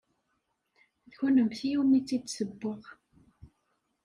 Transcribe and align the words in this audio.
D 1.09 1.11
kennemti 1.19 1.69
umi 1.81 1.99
tt-id-ssewweɣ. 2.01 2.83